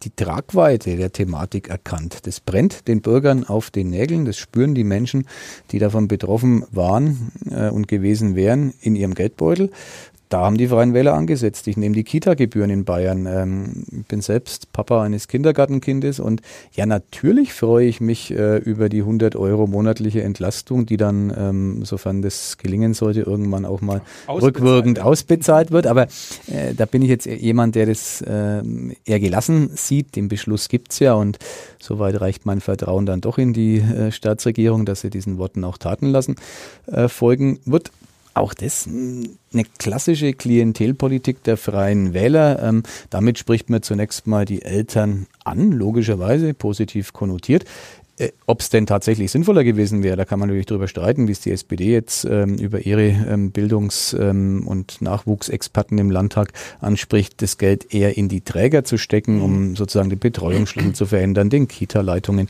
[0.03, 2.27] die Tragweite der Thematik erkannt.
[2.27, 5.27] Das brennt den Bürgern auf den Nägeln, das spüren die Menschen,
[5.71, 9.71] die davon betroffen waren äh, und gewesen wären in ihrem Geldbeutel.
[10.33, 11.69] Da haben die Freien Wähler angesetzt.
[11.69, 13.27] Ich nehme die Kita-Gebühren in Bayern.
[13.27, 16.41] Ähm, ich bin selbst Papa eines Kindergartenkindes und
[16.73, 21.85] ja, natürlich freue ich mich äh, über die 100 Euro monatliche Entlastung, die dann, ähm,
[21.85, 25.87] sofern das gelingen sollte, irgendwann auch mal rückwirkend ausbezahlt wird.
[25.87, 26.05] Aber
[26.47, 28.63] äh, da bin ich jetzt jemand, der das äh,
[29.05, 30.17] eher gelassen sieht.
[30.17, 31.39] Den Beschluss gibt's ja und
[31.79, 35.77] soweit reicht mein Vertrauen dann doch in die äh, Staatsregierung, dass sie diesen Worten auch
[35.77, 36.37] Taten lassen
[36.87, 37.91] äh, folgen wird
[38.35, 42.63] auch das eine klassische Klientelpolitik der Freien Wähler.
[42.63, 47.65] Ähm, damit spricht man zunächst mal die Eltern an, logischerweise positiv konnotiert.
[48.19, 51.33] Äh, Ob es denn tatsächlich sinnvoller gewesen wäre, da kann man natürlich drüber streiten, wie
[51.33, 57.41] es die SPD jetzt ähm, über ihre ähm, Bildungs- ähm, und Nachwuchsexperten im Landtag anspricht,
[57.41, 59.77] das Geld eher in die Träger zu stecken, um mhm.
[59.77, 62.49] sozusagen den Betreuungsschlüssel zu verändern, den Kita-Leitungen.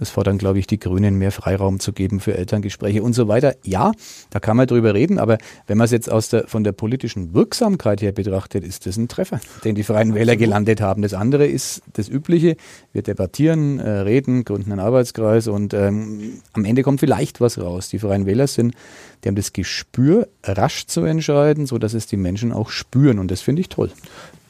[0.00, 3.54] Es fordern, glaube ich, die Grünen mehr Freiraum zu geben für Elterngespräche und so weiter.
[3.62, 3.92] Ja,
[4.30, 7.34] da kann man drüber reden, aber wenn man es jetzt aus der, von der politischen
[7.34, 11.02] Wirksamkeit her betrachtet, ist das ein Treffer, den die Freien Wähler gelandet haben.
[11.02, 12.56] Das andere ist das Übliche.
[12.92, 17.88] Wir debattieren, äh, reden, gründen einen Arbeitskreis und ähm, am Ende kommt vielleicht was raus.
[17.88, 18.74] Die Freien Wähler sind,
[19.22, 23.30] die haben das Gespür, rasch zu entscheiden, so dass es die Menschen auch spüren und
[23.30, 23.90] das finde ich toll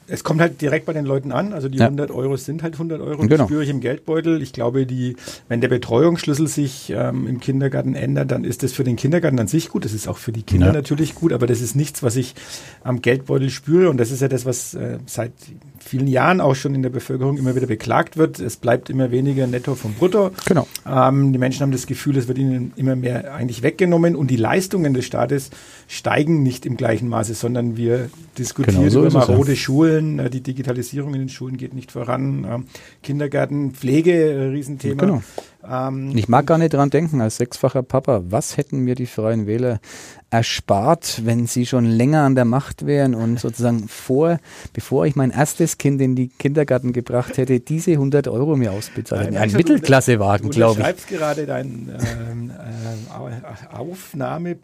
[0.06, 1.52] es kommt halt direkt bei den Leuten an.
[1.52, 1.86] Also die ja.
[1.86, 3.26] 100 Euro sind halt 100 Euro.
[3.26, 3.44] Genau.
[3.44, 4.42] spüre ich im Geldbeutel.
[4.42, 5.16] Ich glaube, die,
[5.48, 9.46] wenn der Betreuungsschlüssel sich ähm, im Kindergarten ändert, dann ist das für den Kindergarten an
[9.46, 9.84] sich gut.
[9.84, 10.72] Das ist auch für die Kinder ja.
[10.72, 12.34] natürlich gut, aber das ist nichts, was ich
[12.82, 13.88] am Geldbeutel spüre.
[13.88, 15.32] Und das ist ja das, was äh, seit
[15.78, 18.40] vielen Jahren auch schon in der Bevölkerung immer wieder beklagt wird.
[18.40, 20.30] Es bleibt immer weniger netto vom Brutto.
[20.46, 20.66] Genau.
[20.86, 24.36] Ähm, die Menschen haben das Gefühl, es wird ihnen immer mehr eigentlich weggenommen und die
[24.36, 25.50] Leistungen des Staates
[25.88, 29.56] steigen nicht im gleichen Maße, sondern wir diskutieren genau so über marode ja.
[29.56, 30.18] Schulen.
[30.18, 32.46] Äh, die Digitalisierung in den Schulen geht nicht voran.
[32.48, 32.66] Ähm,
[33.02, 35.00] Kindergarten, Pflege, äh, Riesenthema.
[35.00, 35.22] Genau.
[35.68, 39.46] Ähm, ich mag gar nicht dran denken, als sechsfacher Papa, was hätten mir die Freien
[39.46, 39.80] Wähler
[40.30, 44.38] erspart, wenn sie schon länger an der Macht wären und sozusagen vor,
[44.72, 49.28] bevor ich mein erstes Kind in die Kindergarten gebracht hätte, diese 100 Euro mir ausbezahlt
[49.28, 49.36] hätten.
[49.36, 50.78] Ein Mittelklassewagen, glaube ich.
[50.78, 51.88] Du schreibst gerade dein
[52.30, 54.56] ähm, äh, Aufnahme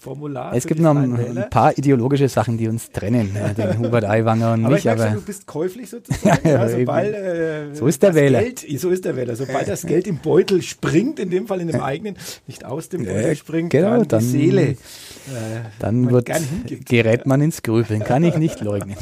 [0.00, 0.54] Formular.
[0.54, 4.64] Es gibt noch ein, paar ideologische Sachen, die uns trennen, äh, den Hubert Aiwanger und
[4.64, 4.88] aber mich.
[4.88, 6.38] aber du bist käuflich sozusagen.
[6.48, 8.42] ja, ja, sobald, äh, so ist der Wähler.
[8.42, 9.34] Geld, so ist der Wähler.
[9.34, 13.06] Sobald das Geld im Beutel springt, in dem Fall in dem eigenen, nicht aus dem
[13.06, 14.62] Beutel springt, genau, dann, die Seele.
[14.62, 14.76] Äh,
[15.80, 16.30] dann wird,
[16.84, 18.96] gerät man ins Grübeln, kann ich nicht leugnen.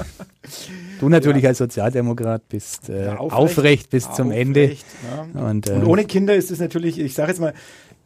[0.98, 1.50] Du natürlich ja.
[1.50, 4.76] als Sozialdemokrat bist äh, aufrecht, aufrecht, bis aufrecht, zum Ende.
[5.34, 5.42] Ja.
[5.42, 7.52] Und, äh, und ohne Kinder ist es natürlich, ich sage jetzt mal,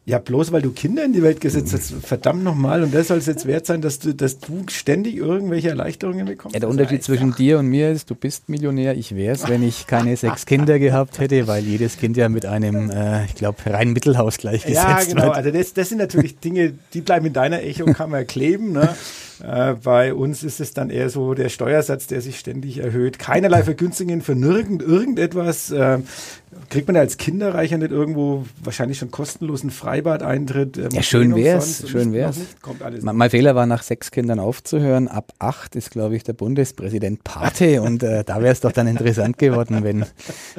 [0.03, 3.19] ja, bloß weil du Kinder in die Welt gesetzt hast, verdammt nochmal, und das soll
[3.19, 6.55] es jetzt wert sein, dass du, dass du ständig irgendwelche Erleichterungen bekommst?
[6.55, 9.61] Ja, der Unterschied zwischen dir und mir ist, du bist Millionär, ich wäre es, wenn
[9.61, 13.63] ich keine sechs Kinder gehabt hätte, weil jedes Kind ja mit einem, äh, ich glaube,
[13.67, 14.99] reinen Mittelhaus gleichgesetzt wird.
[14.99, 15.35] Ja, genau, wird.
[15.35, 18.95] also das, das sind natürlich Dinge, die bleiben in deiner Echokammer kleben, ne?
[19.43, 23.17] Äh, bei uns ist es dann eher so der Steuersatz, der sich ständig erhöht.
[23.17, 25.71] Keinerlei Vergünstigungen für nirgend irgendetwas.
[25.71, 25.99] Äh,
[26.69, 30.77] kriegt man als Kinderreicher nicht irgendwo wahrscheinlich schon kostenlosen Freibad-Eintritt?
[30.77, 32.37] Äh, ja, schön wär's, schön wär's.
[33.01, 35.09] Mein Fehler war, nach sechs Kindern aufzuhören.
[35.09, 38.87] Ab acht ist, glaube ich, der Bundespräsident Pate und äh, da wäre es doch dann
[38.87, 40.05] interessant geworden, wenn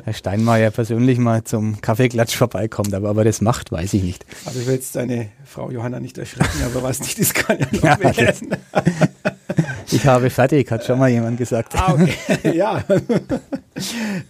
[0.04, 2.92] Herr Steinmeier persönlich mal zum Kaffeeklatsch vorbeikommt.
[2.92, 4.26] Aber, aber das macht, weiß ich nicht.
[4.44, 7.66] Also ich will jetzt deine Frau Johanna nicht erschrecken, aber was nicht ist, kann ja
[7.72, 8.56] noch ja, werden.
[9.90, 11.74] Ich habe fertig, hat schon mal jemand gesagt.
[11.76, 12.56] Ah, okay.
[12.56, 12.82] ja,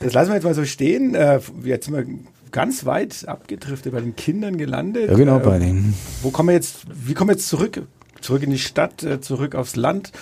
[0.00, 1.14] das lassen wir jetzt mal so stehen.
[1.14, 2.04] Äh, jetzt sind wir
[2.52, 5.10] ganz weit abgedriftet bei den Kindern gelandet.
[5.10, 5.94] Ja, genau, bei äh, denen.
[6.22, 7.82] Wo kommen wir jetzt, wie kommen wir jetzt zurück?
[8.20, 10.12] Zurück in die Stadt, äh, zurück aufs Land?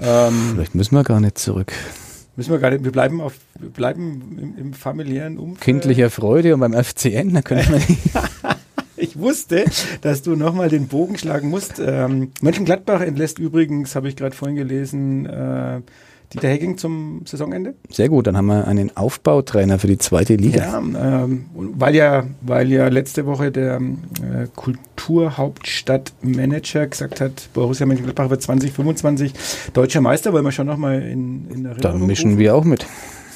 [0.00, 1.72] Ähm, Vielleicht müssen wir gar nicht zurück.
[2.36, 5.60] Müssen wir gar nicht, wir bleiben auf, wir bleiben im, im familiären Umfeld.
[5.60, 7.98] Kindlicher Freude und beim FCN, da können wir nicht.
[8.96, 9.64] ich wusste,
[10.02, 11.80] dass du nochmal den Bogen schlagen musst.
[11.80, 15.80] Ähm, Mönchengladbach entlässt übrigens, habe ich gerade vorhin gelesen, äh,
[16.32, 17.74] Dieter Hecking zum Saisonende.
[17.90, 20.58] Sehr gut, dann haben wir einen Aufbautrainer für die zweite Liga.
[20.58, 23.80] Ja, ähm, weil ja, weil ja letzte Woche der äh,
[24.54, 29.32] Kulturhauptstadtmanager gesagt hat, Borussia Mönchengladbach wird 2025
[29.72, 32.40] deutscher Meister, wollen wir schon nochmal in, in Erinnerung Da mischen rufen.
[32.40, 32.84] wir auch mit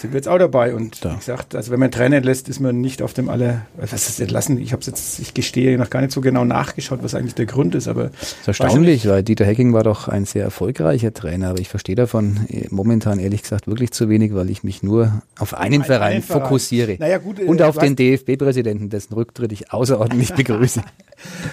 [0.03, 0.75] sind wir jetzt auch dabei.
[0.75, 1.13] Und da.
[1.13, 4.21] wie gesagt, also wenn man Tränen lässt, ist man nicht auf dem aller, was ist
[4.21, 4.59] entlassen?
[4.59, 7.75] Ich habe jetzt, ich gestehe, noch gar nicht so genau nachgeschaut, was eigentlich der Grund
[7.75, 7.89] ist.
[7.89, 11.69] Aber das ist erstaunlich, weil Dieter Hecking war doch ein sehr erfolgreicher Trainer, aber ich
[11.69, 15.85] verstehe davon äh, momentan ehrlich gesagt wirklich zu wenig, weil ich mich nur auf einen,
[15.85, 16.97] Verein, einen Verein fokussiere.
[16.99, 20.83] Naja, gut, und äh, auf den DFB-Präsidenten, dessen Rücktritt ich außerordentlich begrüße.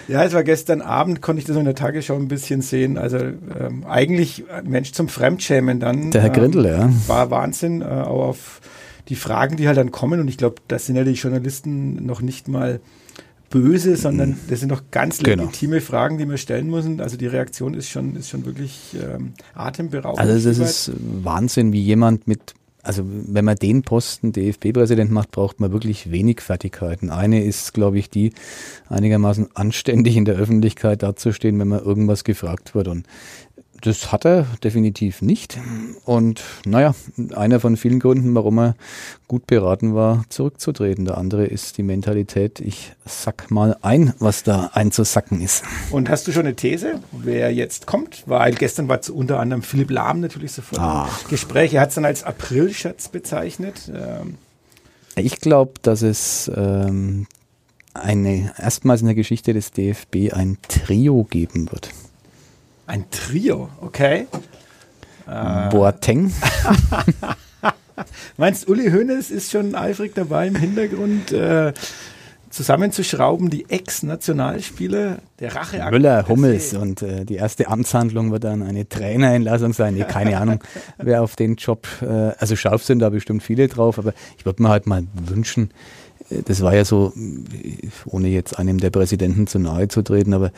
[0.08, 2.98] Ja, es war gestern Abend, konnte ich das in der Tagesschau ein bisschen sehen.
[2.98, 6.12] Also ähm, eigentlich Mensch zum Fremdschämen dann.
[6.12, 6.90] Der Herr Grindel, ähm, ja.
[7.08, 8.39] War Wahnsinn, äh, auch auf
[9.08, 10.20] die Fragen, die halt dann kommen.
[10.20, 12.80] Und ich glaube, das sind ja die Journalisten noch nicht mal
[13.50, 14.38] böse, sondern mhm.
[14.50, 15.44] das sind doch ganz genau.
[15.44, 15.86] legitime genau.
[15.86, 17.02] Fragen, die wir stellen müssen.
[17.02, 20.20] Also die Reaktion ist schon, ist schon wirklich ähm, atemberaubend.
[20.20, 20.92] Also das ist
[21.24, 26.40] Wahnsinn, wie jemand mit also wenn man den Posten DFB-Präsident macht, braucht man wirklich wenig
[26.42, 27.10] Fertigkeiten.
[27.10, 28.32] Eine ist, glaube ich, die
[28.88, 32.88] einigermaßen anständig in der Öffentlichkeit dazustehen, wenn man irgendwas gefragt wird.
[32.88, 33.06] Und
[33.82, 35.58] das hat er definitiv nicht.
[36.06, 36.96] Und naja,
[37.34, 38.76] einer von vielen Gründen, warum er
[39.28, 41.06] gut beraten war, zurückzutreten.
[41.06, 45.64] Der andere ist die Mentalität, ich sack mal ein, was da einzusacken ist.
[45.92, 48.24] Und hast du schon eine These, wer jetzt kommt?
[48.26, 51.10] Weil gestern war unter anderem Philipp Lahm natürlich sofort ah.
[51.24, 51.74] im Gespräch.
[51.74, 53.92] Er hat es dann als Aprilschatz bezeichnet.
[53.94, 54.36] Ähm.
[55.16, 57.28] Ich glaube, dass es ähm,
[57.94, 61.90] eine erstmals in der Geschichte des DFB ein Trio geben wird.
[62.90, 64.26] Ein Trio, okay.
[65.28, 65.70] Äh.
[65.70, 66.34] Boateng.
[68.38, 71.72] Meinst Uli Hoeneß ist schon eifrig dabei im Hintergrund äh,
[72.50, 75.88] zusammenzuschrauben, die Ex-Nationalspieler der Rache.
[75.92, 79.94] Müller, Hummels und äh, die erste Amtshandlung wird dann eine Trainerentlassung sein.
[79.94, 80.64] Nee, keine Ahnung,
[80.98, 84.64] wer auf den Job, äh, also scharf sind da bestimmt viele drauf, aber ich würde
[84.64, 85.70] mir halt mal wünschen,
[86.32, 87.14] äh, das war ja so,
[88.08, 90.52] ohne jetzt einem der Präsidenten zu nahe zu treten, aber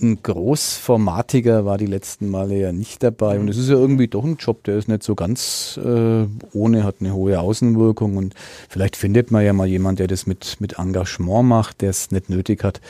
[0.00, 3.38] ein Großformatiger war die letzten Male ja nicht dabei.
[3.38, 6.84] Und es ist ja irgendwie doch ein Job, der ist nicht so ganz äh, ohne,
[6.84, 8.16] hat eine hohe Außenwirkung.
[8.16, 8.34] Und
[8.68, 12.28] vielleicht findet man ja mal jemand, der das mit, mit Engagement macht, der es nicht
[12.28, 12.80] nötig hat.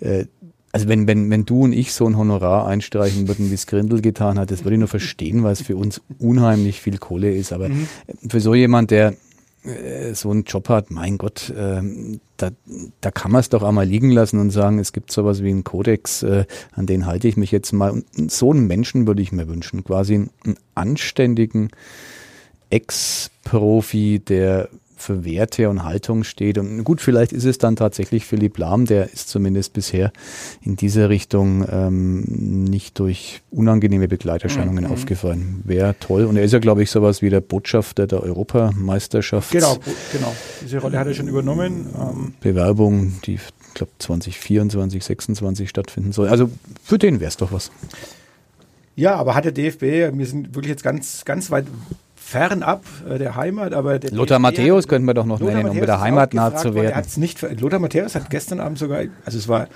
[0.00, 0.26] Äh,
[0.72, 4.00] also wenn, wenn, wenn du und ich so ein Honorar einstreichen würden, wie es Grindel
[4.00, 7.52] getan hat, das würde ich nur verstehen, weil es für uns unheimlich viel Kohle ist.
[7.52, 7.86] Aber mhm.
[8.28, 9.14] für so jemand, der
[9.64, 11.82] äh, so einen Job hat, mein Gott, äh,
[12.36, 12.50] da,
[13.00, 15.64] da kann man es doch einmal liegen lassen und sagen, es gibt sowas wie einen
[15.64, 17.90] Kodex, äh, an den halte ich mich jetzt mal.
[17.90, 21.70] Und so einen Menschen würde ich mir wünschen, quasi einen anständigen
[22.70, 24.68] Ex-Profi, der
[25.02, 26.58] für Werte und Haltung steht.
[26.58, 30.12] Und gut, vielleicht ist es dann tatsächlich Philipp Lahm, der ist zumindest bisher
[30.62, 32.22] in dieser Richtung ähm,
[32.64, 34.92] nicht durch unangenehme Begleiterscheinungen mhm.
[34.92, 35.62] aufgefallen.
[35.64, 36.24] Wäre toll.
[36.24, 39.50] Und er ist ja, glaube ich, sowas wie der Botschafter der Europameisterschaft.
[39.50, 39.76] Genau,
[40.12, 40.34] genau.
[40.62, 41.86] Diese Rolle hat er schon übernommen.
[41.98, 42.34] Ähm.
[42.40, 43.42] Bewerbung, die ich
[43.74, 46.28] glaube 2024, 2026 stattfinden soll.
[46.28, 46.50] Also
[46.82, 47.70] für den wäre es doch was.
[48.94, 49.82] Ja, aber hat der DFB,
[50.16, 51.66] wir sind wirklich jetzt ganz, ganz weit
[52.32, 55.80] fernab äh, der Heimat, aber der Lothar Matthäus könnten wir doch noch Lothar nennen, um
[55.80, 57.04] wieder heimatnah zu werden.
[57.16, 59.68] Nicht, Lothar Matthäus hat gestern Abend sogar, also es war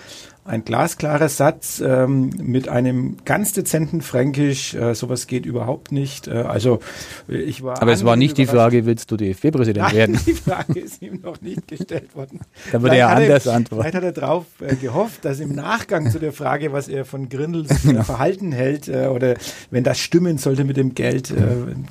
[0.47, 4.75] ein glasklarer Satz ähm, mit einem ganz dezenten Fränkisch.
[4.75, 6.29] Äh, sowas geht überhaupt nicht.
[6.29, 6.81] Äh, also
[7.29, 7.83] äh, ich war.
[7.83, 10.19] Aber es war nicht die Frage, willst du DFB-Präsident werden?
[10.27, 12.41] Die Frage ist ihm noch nicht gestellt worden.
[12.73, 13.83] Da würde er anders antworten.
[13.83, 17.29] Vielleicht hat er darauf äh, gehofft, dass im Nachgang zu der Frage, was er von
[17.29, 18.03] Grindels genau.
[18.03, 19.35] Verhalten hält äh, oder
[19.71, 21.37] wenn das stimmen sollte mit dem Geld, äh,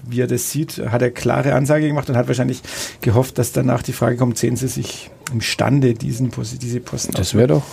[0.08, 2.62] wie er das sieht, hat er klare Ansage gemacht und hat wahrscheinlich
[3.02, 7.48] gehofft, dass danach die Frage kommt, sehen Sie sich imstande, diesen, diese Posten Das wäre
[7.48, 7.64] doch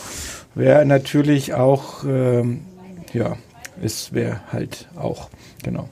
[0.55, 2.63] wäre natürlich auch, ähm,
[3.13, 3.37] ja,
[3.83, 5.31] es wäre halt auch,
[5.63, 5.89] genau.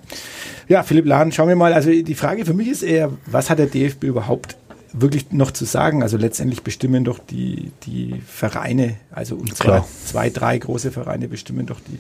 [0.69, 1.73] Ja, Philipp Lahn, schauen wir mal.
[1.73, 4.57] Also die Frage für mich ist eher, was hat der DFB überhaupt
[4.93, 6.03] wirklich noch zu sagen?
[6.03, 11.81] Also letztendlich bestimmen doch die, die Vereine, also zwar zwei, drei große Vereine bestimmen doch
[11.81, 11.99] die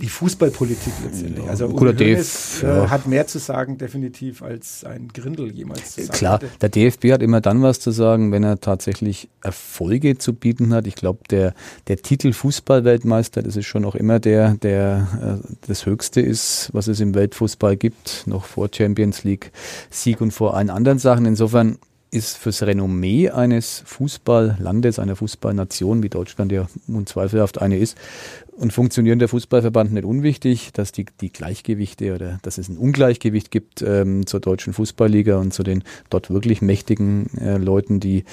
[0.00, 1.44] die Fußballpolitik letztendlich.
[1.44, 6.02] Ja, also Uli Hoeneß, äh, hat mehr zu sagen definitiv als ein Grindel jemals zu
[6.02, 6.48] sagen Klar, hatte.
[6.60, 10.86] der DFB hat immer dann was zu sagen, wenn er tatsächlich Erfolge zu bieten hat.
[10.86, 11.54] Ich glaube, der,
[11.86, 16.88] der Titel Fußballweltmeister, das ist schon auch immer der, der äh, das Höchste ist, was
[16.88, 19.52] es im Weltfußball gibt, noch vor Champions League
[19.90, 21.26] Sieg und vor allen anderen Sachen.
[21.26, 21.78] Insofern
[22.10, 27.96] ist fürs Renommee eines Fußballlandes, einer Fußballnation, wie Deutschland ja unzweifelhaft eine ist,
[28.58, 33.82] und funktionierender Fußballverband nicht unwichtig, dass die, die Gleichgewichte oder dass es ein Ungleichgewicht gibt
[33.82, 38.24] ähm, zur deutschen Fußballliga und zu den dort wirklich mächtigen äh, Leuten, die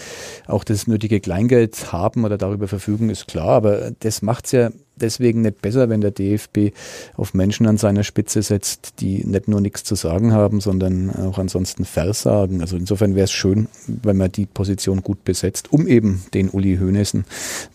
[0.47, 3.49] auch das nötige Kleingeld haben oder darüber verfügen, ist klar.
[3.49, 6.71] Aber das macht's ja deswegen nicht besser, wenn der DFB
[7.15, 11.37] auf Menschen an seiner Spitze setzt, die nicht nur nichts zu sagen haben, sondern auch
[11.37, 12.61] ansonsten versagen.
[12.61, 16.77] Also insofern wäre es schön, wenn man die Position gut besetzt, um eben den Uli
[16.77, 17.25] Hoeneßen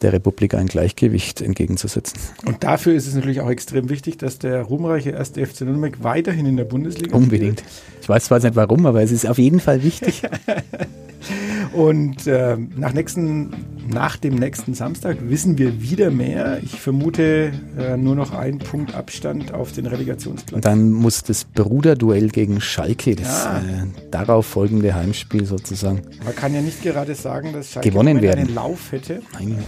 [0.02, 2.18] der Republik ein Gleichgewicht entgegenzusetzen.
[2.46, 6.46] Und dafür ist es natürlich auch extrem wichtig, dass der ruhmreiche erste FC Nürnberg weiterhin
[6.46, 7.60] in der Bundesliga Unbedingt.
[7.60, 7.72] Spielt.
[8.02, 10.22] Ich weiß zwar nicht warum, aber es ist auf jeden Fall wichtig.
[11.72, 13.50] Und äh, nach, nächsten,
[13.88, 16.60] nach dem nächsten Samstag wissen wir wieder mehr.
[16.62, 20.62] Ich vermute äh, nur noch ein Punkt Abstand auf den Relegationsplatz.
[20.62, 23.58] Dann muss das Bruderduell gegen Schalke, das ja.
[23.58, 26.02] äh, darauf folgende Heimspiel sozusagen.
[26.24, 28.46] Man kann ja nicht gerade sagen, dass Schalke gewonnen werden.
[28.46, 29.22] einen Lauf hätte.
[29.34, 29.58] Nein.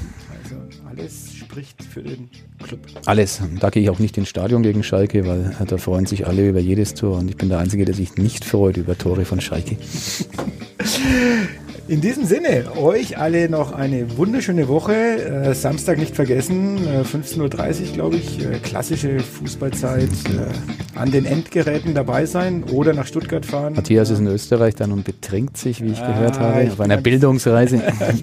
[0.43, 0.57] Also
[0.89, 2.29] alles spricht für den
[2.63, 2.81] Club.
[3.07, 3.41] Alles.
[3.61, 6.61] Da gehe ich auch nicht ins Stadion gegen Schalke, weil da freuen sich alle über
[6.61, 9.77] jedes Tor und ich bin der Einzige, der sich nicht freut über Tore von Schalke.
[11.89, 14.95] In diesem Sinne, euch alle noch eine wunderschöne Woche.
[14.95, 20.09] Äh, Samstag nicht vergessen, äh, 15.30 Uhr, glaube ich, äh, klassische Fußballzeit.
[20.09, 23.75] Äh, an den Endgeräten dabei sein oder nach Stuttgart fahren.
[23.75, 26.99] Matthias ist in Österreich dann und betrinkt sich, wie ich ah, gehört habe, auf einer
[26.99, 27.83] Bildungsreise.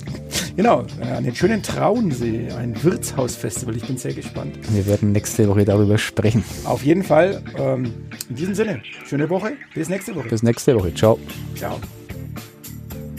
[0.55, 3.75] genau, äh, an den schönen Traunsee, ein Wirtshausfestival.
[3.75, 4.57] Ich bin sehr gespannt.
[4.71, 6.43] Wir werden nächste Woche darüber sprechen.
[6.63, 7.41] Auf jeden Fall.
[7.57, 7.93] Ähm,
[8.29, 9.53] in diesem Sinne, schöne Woche.
[9.73, 10.29] Bis nächste Woche.
[10.29, 10.93] Bis nächste Woche.
[10.93, 11.19] Ciao.
[11.55, 11.79] Ciao.